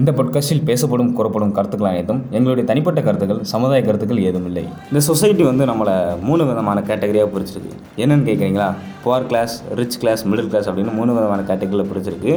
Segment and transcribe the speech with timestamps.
[0.00, 5.44] இந்த பொட்காஸ்டில் பேசப்படும் கூறப்படும் கருத்துக்கள் அனைத்தும் எங்களுடைய தனிப்பட்ட கருத்துக்கள் சமுதாய கருத்துக்கள் ஏதும் இல்லை இந்த சொசைட்டி
[5.48, 5.94] வந்து நம்மளை
[6.28, 7.72] மூணு விதமான கேட்டகரியாக பிரிச்சிருக்கு.
[8.02, 8.68] என்னென்னு கேட்குறீங்களா?
[9.04, 12.34] Poor class rich class middle class அப்படின்னு மூணு விதமான கேட்டகரியில் பிரிச்சிருக்கு.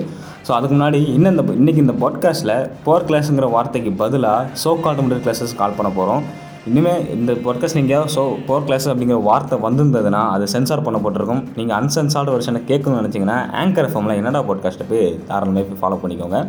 [0.47, 2.55] ஸோ அதுக்கு முன்னாடி இன்னும் இந்த இன்றைக்கி இந்த பாட்காஸ்ட்டில்
[2.87, 6.23] புவர் கிளாஸுங்கிற வார்த்தைக்கு பதிலாக so called middle classes call பண்ண போகிறோம்
[6.71, 11.41] இனிமேல் இந்த பாட்காஸ்ட் நீங்கள் ஸோ போர் கிளாஸ் அப்படிங்கிற வார்த்தை வந்திருந்ததுன்னா அது சென்சார் பண்ணப்பட்டிருக்கும்.
[11.57, 16.39] நீங்கள் அன்சென்சார்டு வருஷனை கேட்கணும்னு நினச்சிங்கன்னா ஆங்கர் எஃப்எம்ல என்னடா பாட்காஸ்ட்டை போய் தாராளமாக போய் ஃபாலோ பண்ணிக்கோங்க.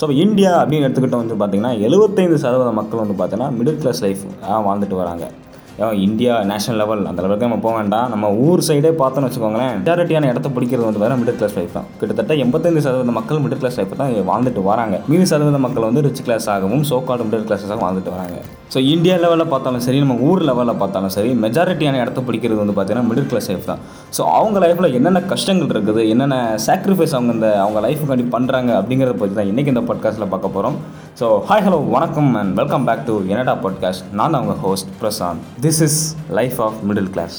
[0.00, 4.22] ஸோ இப்போ இந்தியா அப்படின்னு எடுத்துக்கிட்டோம் வந்து பார்த்தீங்கன்னா எழுபத்தைந்து சதவீத மக்கள் வந்து பார்த்தீங்கன்னா மிடில் கிளாஸ் லைஃப்
[4.66, 5.24] வாழ்ந்துட்டு வராங்க.
[5.84, 8.08] ஏன் இந்தியா நேஷனல் லெவல் அந்த லெவலுக்கு நம்ம போக வேண்டாம்.
[8.12, 11.88] நம்ம ஊர் சைடே பார்த்தோன்னு வச்சுக்கோங்களேன் மெஜாரிட்டியான இடத்த பிடிக்கிறது வந்து வேறு மிடில் கிளாஸ் லைஃப் தான்.
[12.00, 14.96] கிட்டத்தட்ட எண்பத்தஞ்சு சதவீத மக்கள் மிடில் கிளாஸ் லைஃப் தான் வாழ்ந்துட்டு வராங்க.
[15.10, 18.40] மீதி சதவீத மக்கள் வந்து ரிச் கிளாஸ் ஆகவும் சோக்காடு மிடில் கிளாஸாகவும் வாழ்ந்துட்டு வராங்க.
[18.70, 23.08] ஸோ இந்தியா லெவலில் பார்த்தாலும் சரி நம்ம ஊர் லெவலில் பார்த்தாலும் சரி மெஜாரிட்டியான இடத்த பிடிக்கிறது வந்து பார்த்தீங்கன்னா
[23.08, 23.80] மிடில் கிளாஸ் லைஃப் தான்.
[24.16, 29.34] ஸோ அவங்க லைஃப்பில் என்னென்ன கஷ்டங்கள் இருக்குது என்னென்ன சாக்ரிஃபைஸ் அவங்க இந்த அவங்க லைஃபுக்காண்டி பண்ணுறாங்க அப்படிங்கிறத பற்றி
[29.34, 30.76] தான் இன்றைக்கி இந்த பாட்காஸ்ட்டில் பார்க்க போகிறோம்
[31.20, 35.82] ஸோ ஹாய் ஹலோ வணக்கம் and welcome back to Ennada podcast நான் அவங்க host Prashanth this
[35.82, 36.00] is
[36.32, 37.38] life of middle class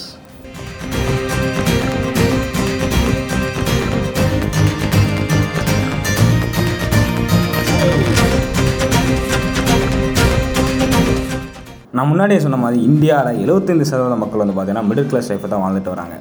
[12.01, 15.89] நான் முன்னாடியே சொன்ன மாதிரி இந்தியாவில் எழுபத்தைந்து சதவீத மக்கள் வந்து பார்த்தீங்கன்னா மிடில் கிளாஸ் லைஃப்பை தான் வாழ்ந்துட்டு
[15.89, 16.15] வராங்க.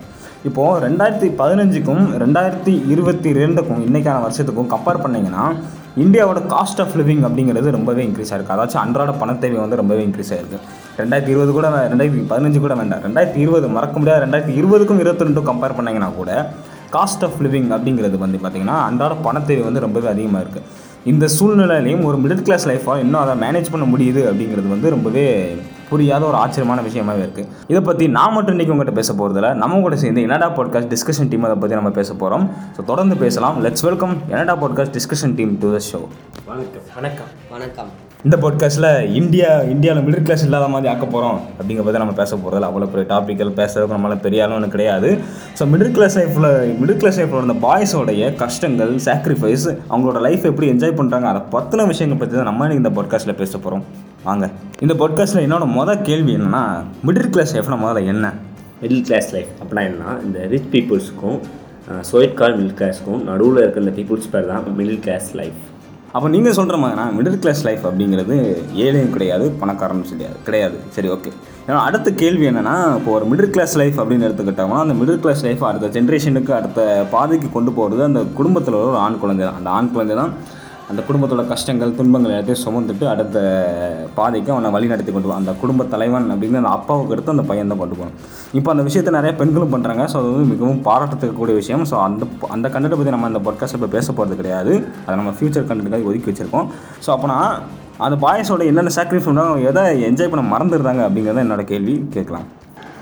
[0.44, 5.44] இப்போது ரெண்டாயிரத்தி பதினஞ்சுக்கும் ரெண்டாயிரத்தி இருபத்தி ரெண்டுக்கும் இன்றைக்கான வருஷத்துக்கும் கம்பேர் பண்ணிங்கன்னா
[5.96, 10.58] இந்தியாவோட காஸ்ட் ஆஃப் லிவிங் அப்படிங்கிறது ரொம்பவே இன்க்ரீஸ் ஆகிருக்கு அதாச்சும் அன்றாட பணத்தேவை வந்து ரொம்பவே இன்க்ரீஸ் ஆகிருக்கு
[10.98, 13.02] ரெண்டாயிரத்தி இருபது கூட வே- ரெண்டாயிரத்தி பதினஞ்சு கூட வேண்டாம்.
[13.04, 16.30] ரெண்டாயிரத்தி இருபது மறக்க முடியாது ரெண்டாயிரத்தி இருபதுக்கும் இருபத்தி ரெண்டும் கம்பேர் பண்ணிங்கன்னா கூட
[16.92, 20.66] காஸ்ட் ஆஃப் லிவிங் அப்படிங்கிறது வந்து பார்த்திங்கன்னா அன்றாட பணத்தேவை வந்து ரொம்பவே அதிகமாக இருக்குது
[21.04, 25.56] இந்த சூழ்நிலையிலையும் ஒரு மிடில் கிளாஸ் லைஃபாக இன்னும் அதை மேனேஜ் பண்ண முடியுது அப்படிங்கிறது வந்து ரொம்பவே
[25.88, 29.96] புரியாத ஒரு ஆச்சரியமான விஷயமாவே இருக்குது இதை பற்றி நான் மட்டும் இன்றைக்கி உங்கள்கிட்ட பேச போகிறதில்ல நம்ம கூட
[29.96, 33.64] சேர்ந்து என்னடா பாட்காஸ்ட் டிஸ்கஷன் டீம் அதை பற்றி நம்ம பேச போகிறோம் ஸோ தொடர்ந்து பேசலாம்.
[33.64, 36.08] Let's welcome Ennada podcast discussion team to the show
[36.46, 36.86] வணக்கம்.
[36.96, 37.32] வணக்கம்.
[37.50, 38.09] வணக்கம்.
[38.24, 42.68] இந்த பாட்காஸ்ட்டில் இந்தியா இந்தியாவில் மிடில் கிளாஸ் இல்லாத மாதிரி ஆக்க போகிறோம் அப்படிங்கிற பற்றி நம்ம பேச போகிறதில்ல
[42.68, 45.10] அவ்வளோ பெரிய டாப்பிக்கல் பேசுறதுக்கு நம்மளால பெரிய அளவு கிடையாது.
[45.58, 46.48] ஸோ மிடில் கிளாஸ் லைஃப்பில்
[46.80, 52.18] மிடில் கிளாஸ் லைஃப்பில் இருந்த பாய்ஸோடைய கஷ்டங்கள் சாக்ரிஃபைஸ் அவங்களோட லைஃப் எப்படி என்ஜாய் பண்ணுறாங்க அதை பற்றின விஷயங்கள்
[52.18, 53.84] பற்றி தான் நம்ம இன்னைக்கு இந்த பாட்காஸ்ட்டில் பேச போகிறோம்
[54.24, 54.44] வாங்க.
[54.80, 56.62] இந்த பாட்காஸ்ட்டில் என்னோட மொதல் கேள்வி என்னென்னா
[57.06, 58.26] மிடில் கிளாஸ் லைஃப்னா முதல்ல என்ன?
[58.82, 61.38] மிடில் கிளாஸ் லைஃப் அப்படின்னா என்ன இந்த ரிச் பீப்புள்ஸுக்கும்
[62.12, 65.60] சோயிட் கால் மிடில் கிளாஸ்க்கும் நடுவில் இருக்கிற இந்த பீப்புள்ஸ் பேர் தான் மிடில் கிளாஸ் லைஃப்
[66.14, 68.36] அப்போ நீங்கள் சொல்கிற மாதிரினா மிடில் கிளாஸ் லைஃப் அப்படிங்கிறது
[68.84, 70.76] ஏழையும் கிடையாது பணக்காரனும் கிடையாது கிடையாது.
[70.94, 71.30] சரி ஓகே
[71.66, 75.62] ஏன்னா அடுத்த கேள்வி என்னென்னா இப்போ ஒரு மிடில் கிளாஸ் லைஃப் அப்படின்னு எடுத்துக்கிட்டோம்னா அந்த மிடில் கிளாஸ் லைஃப்
[75.64, 76.80] அடுத்த ஜென்ரேஷனுக்கு அடுத்த
[77.12, 80.32] பாதைக்கு கொண்டு போகிறது அந்த குடும்பத்தில் ஒரு ஆண் குழந்தை தான் அந்த ஆண் குழந்தை தான்
[80.90, 83.38] அந்த குடும்பத்தோட கஷ்டங்கள் துன்பங்கள் எல்லாத்தையும் சுமந்துட்டு அடுத்த
[84.16, 87.70] பாதைக்கு அவனை வழி நடத்தி கொண்டு போவான் அந்த குடும்ப தலைவன் அப்படின்னு அந்த அப்பாவுக்கு எடுத்து அந்த பையன்
[87.72, 88.16] தான் கொண்டு போகணும்
[88.58, 91.84] இப்போ அந்த விஷயத்தை நிறைய பெண்களும் பண்ணுறாங்க ஸோ அது வந்து மிகவும் பாராட்டத்துக்கூடிய விஷயம்.
[91.90, 94.72] ஸோ அந்த அந்த கண்டென்ட்டை பற்றி நம்ம அந்த பாட்காஸ்ட் இப்போ பேச போகிறது கிடையாது.
[95.06, 96.68] அதை நம்ம ஃபியூச்சர் கண்டென்ட்டுக்காக ஒதுக்கி வச்சிருக்கோம்.
[97.06, 97.38] ஸோ அப்போனா
[98.06, 102.48] அந்த பாய்ஸோட என்னென்ன சாக்ரிஃபைஸ் பண்ணுறாங்க எதை என்ஜாய் பண்ண மறந்துடுறாங்க அப்படிங்கிறத என்னோட கேள்வி கேட்கலாம்.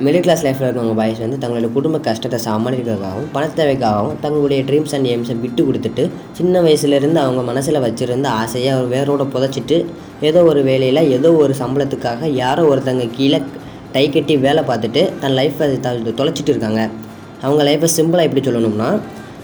[0.04, 5.06] மிடில் கிளாஸ் லைஃப்பில் இருக்கவங்க பாய்ஸ் வந்து தங்களோட குடும்ப கஷ்டத்தை சமாளிக்கிறதுக்காகவும் பண தேவைக்காகவும் தங்களுடைய ட்ரீம்ஸ் அண்ட்
[5.06, 9.84] எய்ம்ஸை விட்டு கொடுத்துட்டு சின்ன வயசுலேருந்து அவங்க மனசில் வச்சுருந்த ஆசையை அவர் வேரோட புதைச்சிட்டு
[10.20, 13.42] ஏதோ ஒரு வேலையில் ஏதோ ஒரு சம்பளத்துக்காக யாரோ ஒருத்தங்க கீழே
[13.92, 15.69] டை கட்டி வேலை பார்த்துட்டு தன் லைஃப்பை
[16.20, 16.88] தொலைச்சிட்டு இருக்காங்க.
[17.42, 18.88] அவங்க லைஃப்பை சிம்பிளாக எப்படி சொல்லணும்னா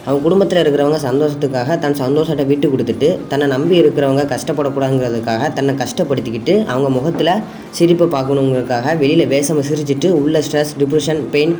[0.04, 6.88] அவங்க குடும்பத்தில் இருக்கிறவங்க சந்தோஷத்துக்காக தன் சந்தோஷத்தை விட்டு கொடுத்துட்டு தன்னை நம்பி இருக்கிறவங்க கஷ்டப்படக்கூடாதுங்கிறதுக்காக தன்னை கஷ்டப்படுத்திக்கிட்டு அவங்க
[6.88, 7.32] முகத்தில்
[7.70, 11.54] சிரிப்பை பார்க்கணுங்கிறதுக்காக வெளியில் வேஷம் சிரிச்சிட்டு உள்ள ஸ்ட்ரெஸ் டிப்ரெஷன் பெயின்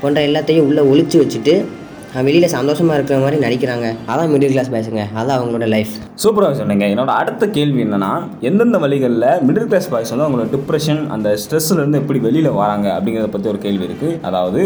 [0.00, 1.54] போன்ற எல்லாத்தையும் உள்ளே ஒழிச்சு வச்சுட்டு
[2.26, 3.86] வெளியில் சந்தோஷமாக இருக்கிற மாதிரி நடிக்கிறாங்க.
[4.10, 5.92] அதான் மிடில் கிளாஸ் பாய்ஸுங்க அதான் அவங்களோட லைஃப்
[6.22, 6.84] சூப்பராக சொன்னீங்க.
[6.92, 8.12] என்னோட அடுத்த கேள்வி என்னன்னா
[8.48, 13.50] எந்தெந்த வழிகளில் மிடில் கிளாஸ் பாய்ஸ் வந்து அவங்களோட டிப்ரெஷன் அந்த ஸ்ட்ரெஸ்லேருந்து எப்படி வெளியில் வராங்க அப்படிங்கிறத பற்றி
[13.52, 14.62] ஒரு கேள்வி இருக்குது அதாவது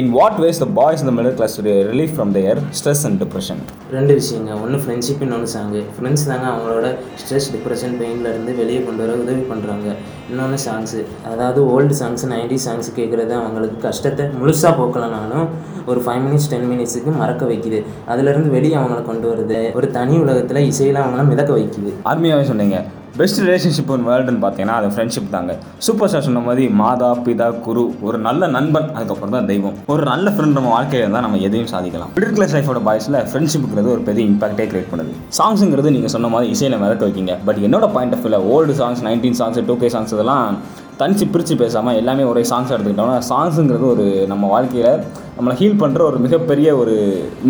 [0.00, 1.56] in what ways the boys இந்த middle class
[1.90, 3.60] relief from their stress and depression
[3.96, 4.50] ரெண்டு விஷயங்க.
[4.62, 6.86] ஒன்று ஃப்ரெண்ட்ஷிப் இன்னொன்று சாங்கு ஃப்ரெண்ட்ஸ் தாங்க அவங்களோட
[7.22, 9.88] ஸ்ட்ரெஸ் டிப்ரெஷன் பெயின்லேருந்து வெளியே கொண்டு வர உதவி பண்ணுறாங்க
[10.30, 11.00] இன்னொன்று சாங்ஸு
[11.32, 15.46] அதாவது ஓல்டு சாங்ஸ் நைன்டி சாங்ஸ் கேட்குறது அவங்களுக்கு கஷ்டத்தை முழுசாக போக்கலனாலும்
[15.92, 17.80] ஒரு ஃபைவ் மினிட்ஸ் டென் வயசுக்கு மறக்க வைக்குது.
[18.12, 19.60] அதுலேருந்து வெளியே அவங்கள கொண்டு வருது.
[19.78, 21.92] ஒரு தனி உலகத்தில் இசையில் அவங்கள மிதக்க வைக்குது.
[22.12, 22.78] அருமையாகவே சொன்னீங்க.
[23.18, 25.52] பெஸ்ட் ரிலேஷன்ஷிப் இன் வேர்ல்டுன்னு பார்த்தீங்கன்னா அது ஃப்ரெண்ட்ஷிப் தாங்க.
[25.86, 29.76] சூப்பர் ஸ்டார் சொன்ன மாதிரி மாதா பிதா குரு ஒரு நல்ல நண்பன் அதுக்கப்புறம் தான் தெய்வம்.
[29.92, 32.10] ஒரு நல்ல ஃப்ரெண்ட் நம்ம வாழ்க்கையில் இருந்தால் நம்ம எதையும் சாதிக்கலாம்.
[32.16, 35.12] மிடில் கிளாஸ் லைஃபோட பாய்ஸில் ஃப்ரெண்ட்ஷிப்ங்கிறது ஒரு பெரிய இம்பாக்டே கிரியேட் பண்ணுது.
[35.38, 37.36] சாங்ஸுங்கிறது நீங்கள் சொன்ன மாதிரி இசையில் மிதக்க வைக்கிங்க.
[37.48, 40.58] பட் என்னோட பாயிண்ட் ஆஃப் வியூவில் old songs nineteen songs two K songs இதெல்லாம்
[41.00, 44.92] தனித்து பிரித்து பேசாமல் எல்லாமே ஒரே சாங்ஸ் எடுத்துக்கிட்டோம்னா சாங்ஸுங்கிறது ஒரு நம்ம வாழ்க்கையில்
[45.36, 46.94] நம்மளை ஹீல் பண்ணுற ஒரு மிகப்பெரிய ஒரு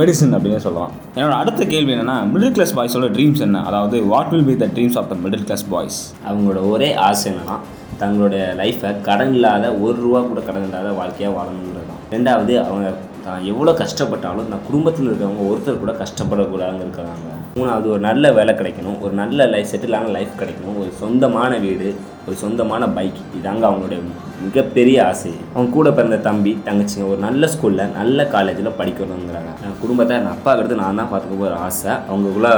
[0.00, 0.92] மெடிசன் அப்படின்னு சொல்லலாம்.
[1.16, 3.62] என்னோட அடுத்த கேள்வி என்னென்னா மிடில் கிளாஸ் பாய்ஸோட ட்ரீம்ஸ் என்ன?
[3.70, 5.98] அதாவது what will be the dreams of the middle class boys
[6.28, 7.56] அவங்களோட ஒரே ஆசை என்னன்னா
[8.02, 12.00] தங்களுடைய லைஃப்பை கடன் இல்லாத ஒரு ரூபா கூட கடன் இல்லாத வாழ்க்கையாக வாழணுங்கிறது தான்.
[12.14, 12.86] ரெண்டாவது அவங்க
[13.26, 13.44] தான்.
[13.52, 18.98] எவ்வளோ கஷ்டப்பட்டாலும் நான் குடும்பத்தில் இருக்கிறவங்க ஒருத்தர் கூட கஷ்டப்படக்கூடாதுன்னு இருக்கிறாங்க மூணாவது ஒரு நல்ல வேலை கிடைக்கணும்.
[19.04, 20.78] ஒரு நல்ல லைஃப் செட்டிலான லைஃப் கிடைக்கணும்.
[20.82, 21.88] ஒரு சொந்தமான வீடு
[22.26, 24.00] ஒரு சொந்தமான பைக் இதாங்க அவங்களுடைய
[24.44, 25.32] மிகப்பெரிய ஆசை.
[25.54, 30.52] அவங்க கூட பிறந்த தம்பி தங்கச்சிங்க ஒரு நல்ல ஸ்கூலில் நல்ல காலேஜில் படிக்கணுங்கிறாங்க என் குடும்பத்தை என் அப்பா
[30.60, 31.92] எடுத்து நான் தான் பார்த்துக்க போகிற ஆசை.
[32.10, 32.52] அவங்களுக்குள்ள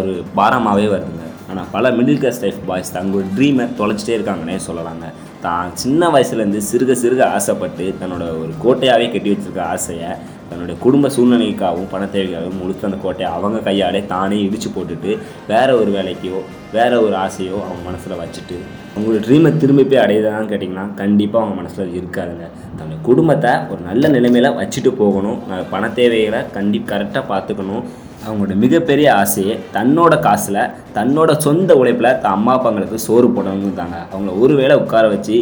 [0.00, 1.26] ஒரு பாரமாகவே வருதுங்க.
[1.50, 5.06] ஆனால் பல மிடில் கிளாஸ் லைஃப் பாய்ஸ் தங்களோட ட்ரீமை தொலைச்சிட்டே இருக்காங்கன்னே சொல்லலாங்க.
[5.42, 10.10] தான் சின்ன வயசுலேருந்து சிறுக சிறுக ஆசைப்பட்டு தன்னோட ஒரு கோட்டையாகவே கட்டி வச்சிருக்க ஆசையை
[10.50, 15.10] தன்னுடைய குடும்ப சூழ்நிலைக்காகவும் பண தேவைக்காகவும் முழுக்க அந்த கோட்டையை அவங்க கையாலே தானே இடித்து போட்டுட்டு
[15.52, 16.40] வேற ஒரு வேலைக்கோ
[16.76, 18.58] வேறு ஒரு ஆசையோ அவங்க மனசில் வச்சுட்டு
[18.94, 22.46] அவங்களோட ட்ரீமை திரும்பி போய் அடையுதான்னு கேட்டிங்கன்னா கண்டிப்பாக அவங்க மனசில் இருக்காதுங்க.
[22.76, 25.38] தன்னுடைய குடும்பத்தை ஒரு நல்ல நிலைமையில் வச்சுட்டு போகணும்.
[25.70, 27.84] பண தேவைகளை கண்டி கரெக்டாக பார்த்துக்கணும்.
[28.26, 30.60] அவங்களோட மிகப்பெரிய ஆசையே தன்னோட காசில்
[30.94, 35.36] தன்னோட சொந்த உழைப்பில் தன் அம்மா அப்பாங்களுக்கு சோறு போடணும்னு தாங்க அவங்கள ஒரு வேளை உட்கார வச்சு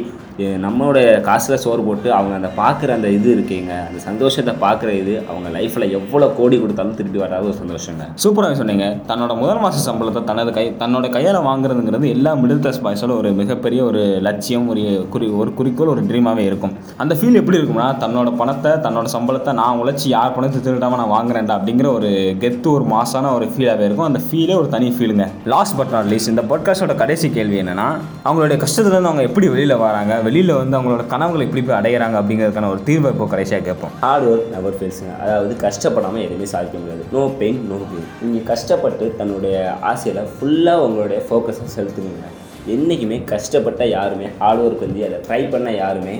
[0.65, 3.73] நம்மளுடைய காசில் சோறு போட்டு அவங்க அந்த பார்க்குற அந்த இது இருக்கீங்க.
[3.89, 8.05] அந்த சந்தோஷத்தை பார்க்குற இது அவங்க லைஃப்பில் எவ்வளோ கோடி கொடுத்தாலும் திருப்பி வராத ஒரு சந்தோஷங்க.
[8.23, 8.87] சூப்பராக சொன்னீங்க.
[9.11, 13.83] தன்னோட முதல் மாத சம்பளத்தை தனது கை தன்னோட கையால் வாங்குறதுங்கிறது எல்லா மிடில் கிளாஸ் பாய்ஸோட ஒரு மிகப்பெரிய
[13.91, 14.83] ஒரு லட்சியம் ஒரு
[15.15, 16.75] குறி ஒரு குறிக்கோள் ஒரு ட்ரீமாகவே இருக்கும்.
[17.05, 21.57] அந்த ஃபீல் எப்படி இருக்கும்னா தன்னோட பணத்தை தன்னோட சம்பளத்தை நான் உழைச்சி யார் பணத்தை திருடாமல் நான் வாங்குறேன்டா
[21.59, 22.13] அப்படிங்கிற ஒரு
[22.45, 24.09] கெத்து ஒரு மாசான ஒரு ஃபீலாகவே இருக்கும்.
[24.11, 27.89] அந்த ஃபீலே ஒரு தனி ஃபீலுங்க லாஸ்ட் பட் நாட் லீஸ்ட் இந்த பாட்காஸ்டோட கடைசி கேள்வி என்னென்னா
[28.27, 30.13] அவங்களுடைய கஷ்டத்துலேருந்து அவங்க எப்படி வெளியில் வராங்க?
[30.27, 33.93] வெளியில் வந்து அவங்களோட கனவுகளை எப்படி போய் அடையிறாங்க அப்படிங்கிறதுக்கான ஒரு தீர்வை இப்போ கடைசியாக கேட்போம்.
[34.05, 37.05] ஹார்ட் ஒர்க் நெவர் ஃபெயில்ஸுங்க அதாவது கஷ்டப்படாமல் எதுவுமே சாதிக்க முடியாது.
[37.17, 39.59] நோ பெயின் நோ பெயின் நீங்கள் கஷ்டப்பட்டு தன்னுடைய
[39.93, 42.33] ஆசையில் ஃபுல்லாக உங்களுடைய ஃபோக்கஸை செலுத்துங்க
[42.75, 46.15] என்றைக்குமே கஷ்டப்பட்ட யாருமே ஹார்ட் ஒர்க் வந்து அதை ட்ரை பண்ண யாருமே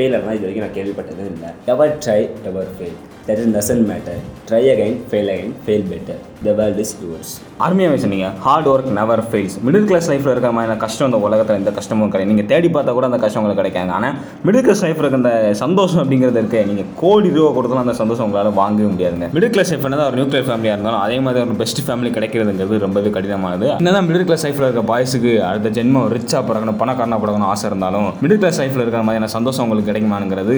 [0.00, 1.52] ஃபெயிலர்னால் இது வரைக்கும் நான் கேள்விப்பட்டது இல்லை.
[1.74, 2.20] Ever try
[2.50, 2.98] ever fail
[3.28, 7.32] that is doesn't matter try again fail again fail better the world is yours
[7.64, 11.72] அருமையாக சொன்னீங்க hard work never fails middle class லைஃப்பில் இருக்கிற மாதிரி கஷ்டம் இந்த உலகத்தில் எந்த
[11.78, 12.30] கஷ்டமும் கிடையாது.
[12.32, 14.14] நீங்கள் தேடி பார்த்தா கூட அந்த கஷ்டம் உங்களுக்கு கிடைக்காங்க ஆனால்
[14.46, 15.32] மிடில் கிளாஸ் லைஃப்பில் இருக்க அந்த
[15.62, 19.28] சந்தோஷம் அப்படிங்கிறது இருக்குது நீங்கள் கோடி ரூபா கொடுத்தாலும் அந்த சந்தோஷம் உங்களால் வாங்கவே முடியாதுங்க.
[19.36, 23.12] மிடில் கிளாஸ் லைஃப் என்னதான் ஒரு நியூக்ளியர் ஃபேமிலியாக இருந்தாலும் அதே மாதிரி ஒரு பெஸ்ட் ஃபேமிலி கிடைக்கிறதுங்கிறது ரொம்பவே
[23.18, 23.68] கடினமானது.
[23.82, 28.42] என்னதான் மிடில் கிளாஸ் லைஃப்பில் இருக்க பாய்ஸுக்கு அடுத்த ஜென்மம் ரிச்சாக பிறக்கணும் பணக்காரனாக பிறக்கணும் ஆசை இருந்தாலும் மிடில்
[28.44, 30.56] கிளாஸ் லைஃப்பில் இருக்கிற மாதிரியான சந்தோஷம் உங்களுக்கு கிடைக்குமானுங்கிறது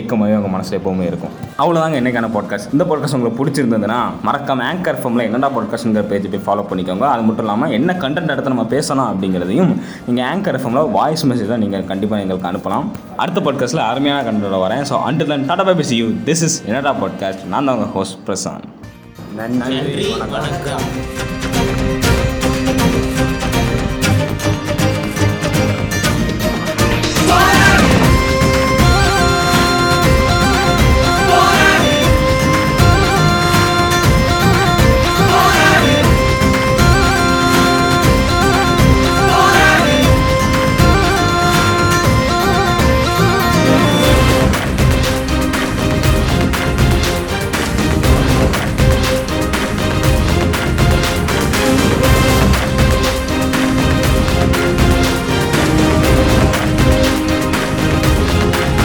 [0.00, 1.32] ஏக்கமாகவே அவங்க மனசில் எப்பவுமே இருக்கும்.
[1.62, 3.98] அவ்வளோதாங்க என்னைக்கான பாட்காஸ்ட் இந்த பாட்காஸ்ட் உங்களுக்கு பிடிச்சிருந்ததுன்னா
[4.28, 7.06] மறக்காம ஆங்கர் ஃபார்மில் என்னடா பாட்காஸ்ட்ங்கிற பேஜ் போய் ஃபாலோ பண்ணிக்கோங்க.
[7.14, 9.72] அது மட்டும் இல்லாமல் என்ன கண்டென்ட் எடுத்து நம்ம பேசணும் அப்படிங்கிறதையும்
[10.08, 12.88] நீங்கள் ஆங்கர் எஃப்எம்மில் வாய்ஸ் மெசேஜ் தான் நீங்கள் கண்டிப்பாக எங்களுக்கு அனுப்பலாம்.
[13.24, 14.84] அடுத்த பாட்காஸ்ட்டில் அருமையான கண்டென்ட் வரேன்.
[14.92, 18.68] ஸோ அண்ட் தன் டாடா பேசி you this is Ennada podcast நான் தான் உங்கள் ஹோஸ்ட் பிரசாந்த்.
[19.40, 20.86] நன்றி வணக்கம்.